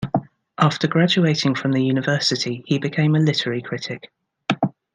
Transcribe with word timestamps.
After 0.57 0.87
graduating 0.87 1.53
from 1.53 1.73
the 1.73 1.85
university, 1.85 2.63
he 2.65 2.79
became 2.79 3.15
a 3.15 3.19
literary 3.19 3.61
critic. 3.61 4.11